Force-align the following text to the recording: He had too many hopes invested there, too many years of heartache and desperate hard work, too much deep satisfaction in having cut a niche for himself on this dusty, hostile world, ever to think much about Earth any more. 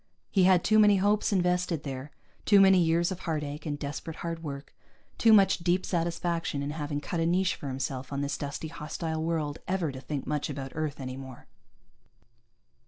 He 0.31 0.45
had 0.45 0.63
too 0.63 0.79
many 0.79 0.97
hopes 0.97 1.31
invested 1.31 1.83
there, 1.83 2.09
too 2.43 2.59
many 2.59 2.79
years 2.79 3.11
of 3.11 3.19
heartache 3.19 3.67
and 3.67 3.77
desperate 3.77 4.15
hard 4.25 4.41
work, 4.41 4.73
too 5.19 5.31
much 5.31 5.59
deep 5.59 5.85
satisfaction 5.85 6.63
in 6.63 6.71
having 6.71 6.99
cut 7.01 7.19
a 7.19 7.25
niche 7.27 7.53
for 7.53 7.67
himself 7.67 8.11
on 8.11 8.21
this 8.21 8.35
dusty, 8.35 8.69
hostile 8.69 9.21
world, 9.21 9.59
ever 9.67 9.91
to 9.91 10.01
think 10.01 10.25
much 10.25 10.49
about 10.49 10.71
Earth 10.73 10.99
any 10.99 11.17
more. 11.17 11.45